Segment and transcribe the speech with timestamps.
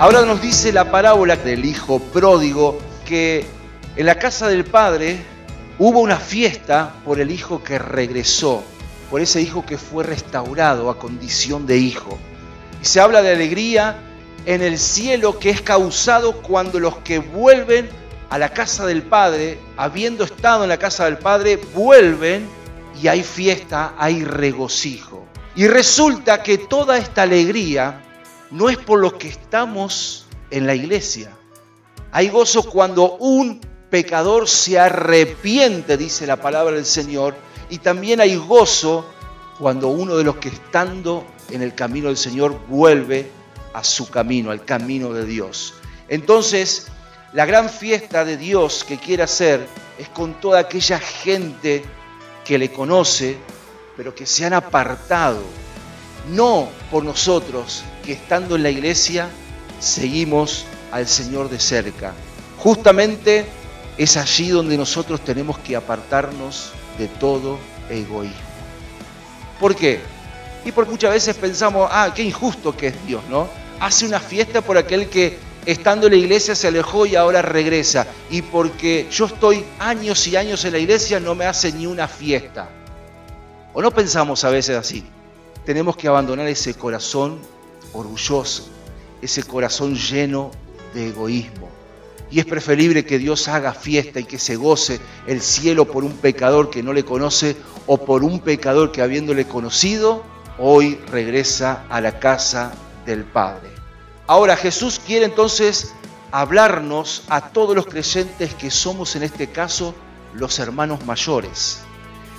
[0.00, 3.44] Ahora nos dice la parábola del hijo pródigo que
[3.96, 5.22] en la casa del padre
[5.78, 8.64] hubo una fiesta por el hijo que regresó,
[9.10, 12.18] por ese hijo que fue restaurado a condición de hijo.
[12.82, 13.98] Y se habla de alegría
[14.46, 17.90] en el cielo que es causado cuando los que vuelven
[18.30, 22.48] a la casa del Padre, habiendo estado en la casa del Padre, vuelven
[23.02, 25.26] y hay fiesta, hay regocijo.
[25.54, 28.00] Y resulta que toda esta alegría
[28.50, 31.30] no es por los que estamos en la iglesia.
[32.12, 33.60] Hay gozo cuando un
[33.90, 37.34] pecador se arrepiente, dice la palabra del Señor,
[37.68, 39.06] y también hay gozo
[39.58, 43.30] cuando uno de los que estando en el camino del Señor vuelve
[43.74, 45.74] a su camino, al camino de Dios.
[46.08, 46.88] Entonces,
[47.32, 49.64] la gran fiesta de Dios que quiere hacer
[49.98, 51.84] es con toda aquella gente
[52.44, 53.36] que le conoce,
[53.96, 55.42] pero que se han apartado,
[56.28, 59.28] no por nosotros, que estando en la iglesia
[59.78, 62.12] seguimos al Señor de cerca.
[62.58, 63.46] Justamente
[63.96, 68.36] es allí donde nosotros tenemos que apartarnos de todo egoísmo.
[69.58, 70.00] ¿Por qué?
[70.64, 73.48] Y porque muchas veces pensamos, ah, qué injusto que es Dios, ¿no?
[73.78, 78.06] Hace una fiesta por aquel que estando en la iglesia se alejó y ahora regresa.
[78.30, 82.08] Y porque yo estoy años y años en la iglesia no me hace ni una
[82.08, 82.68] fiesta.
[83.72, 85.04] ¿O no pensamos a veces así?
[85.64, 87.38] Tenemos que abandonar ese corazón
[87.92, 88.68] orgulloso,
[89.20, 90.50] ese corazón lleno
[90.94, 91.68] de egoísmo.
[92.30, 96.12] Y es preferible que Dios haga fiesta y que se goce el cielo por un
[96.12, 100.22] pecador que no le conoce o por un pecador que habiéndole conocido,
[100.58, 102.72] hoy regresa a la casa
[103.04, 103.68] del Padre.
[104.26, 105.92] Ahora Jesús quiere entonces
[106.30, 109.94] hablarnos a todos los creyentes que somos en este caso
[110.34, 111.80] los hermanos mayores,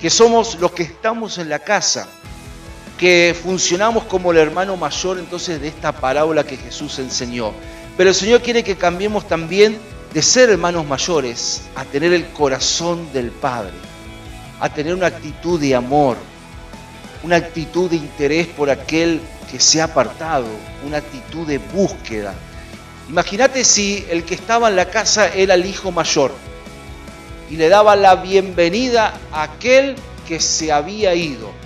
[0.00, 2.08] que somos los que estamos en la casa,
[3.02, 7.52] que funcionamos como el hermano mayor entonces de esta parábola que Jesús enseñó.
[7.96, 9.76] Pero el Señor quiere que cambiemos también
[10.14, 13.72] de ser hermanos mayores a tener el corazón del Padre,
[14.60, 16.16] a tener una actitud de amor,
[17.24, 19.20] una actitud de interés por aquel
[19.50, 20.46] que se ha apartado,
[20.86, 22.34] una actitud de búsqueda.
[23.08, 26.30] Imagínate si el que estaba en la casa era el hijo mayor
[27.50, 29.96] y le daba la bienvenida a aquel
[30.28, 31.61] que se había ido.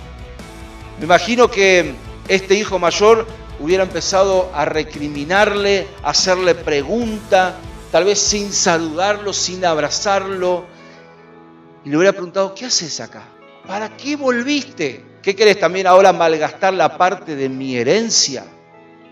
[0.99, 1.93] Me imagino que
[2.27, 3.27] este hijo mayor
[3.59, 7.55] hubiera empezado a recriminarle, a hacerle pregunta,
[7.91, 10.65] tal vez sin saludarlo, sin abrazarlo,
[11.85, 13.23] y le hubiera preguntado, ¿qué haces acá?
[13.67, 15.05] ¿Para qué volviste?
[15.21, 18.43] ¿Qué querés también ahora malgastar la parte de mi herencia?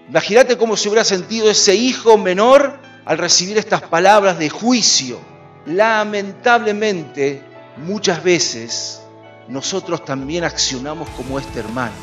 [0.09, 5.19] Imagínate cómo se hubiera sentido ese hijo menor al recibir estas palabras de juicio.
[5.67, 7.41] Lamentablemente,
[7.77, 9.01] muchas veces
[9.47, 11.93] nosotros también accionamos como este hermano,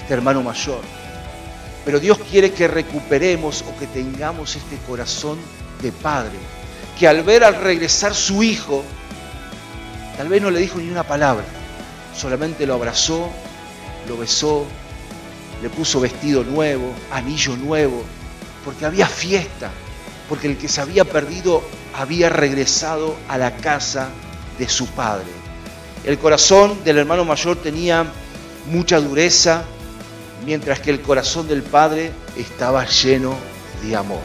[0.00, 0.80] este hermano mayor.
[1.84, 5.38] Pero Dios quiere que recuperemos o que tengamos este corazón
[5.82, 6.38] de padre,
[6.98, 8.82] que al ver al regresar su hijo,
[10.16, 11.44] tal vez no le dijo ni una palabra,
[12.16, 13.28] solamente lo abrazó,
[14.08, 14.64] lo besó,
[15.60, 18.04] le puso vestido nuevo, anillo nuevo,
[18.64, 19.70] porque había fiesta,
[20.28, 21.62] porque el que se había perdido
[21.94, 24.08] había regresado a la casa
[24.58, 25.42] de su padre.
[26.04, 28.06] El corazón del hermano mayor tenía
[28.66, 29.64] mucha dureza,
[30.44, 33.36] mientras que el corazón del padre estaba lleno
[33.82, 34.20] de amor.